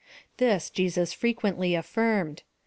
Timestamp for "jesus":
0.71-1.13